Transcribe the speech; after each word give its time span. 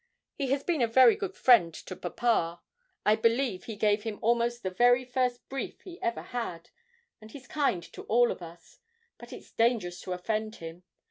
He 0.33 0.47
has 0.49 0.63
been 0.63 0.81
a 0.81 0.87
very 0.87 1.15
good 1.15 1.35
friend 1.37 1.71
to 1.75 1.95
papa; 1.95 2.59
I 3.05 3.15
believe 3.15 3.65
he 3.65 3.75
gave 3.75 4.01
him 4.01 4.17
almost 4.23 4.63
the 4.63 4.71
very 4.71 5.05
first 5.05 5.47
brief 5.47 5.81
he 5.81 6.01
ever 6.01 6.23
had; 6.23 6.71
and 7.21 7.29
he's 7.29 7.47
kind 7.47 7.83
to 7.93 8.01
all 8.05 8.31
of 8.31 8.41
us. 8.41 8.79
But 9.19 9.31
it's 9.31 9.51
dangerous 9.51 10.01
to 10.01 10.13
offend 10.13 10.55
him. 10.55 10.81